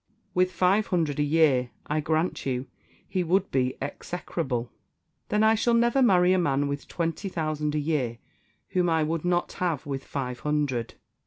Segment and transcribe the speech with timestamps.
[0.33, 2.65] With five hundred a year, I grant you,
[3.07, 4.71] he would be execrable."
[5.29, 8.17] "Then I shall never marry a man with twenty thousand a year
[8.69, 10.95] whom I would not have with five hundred."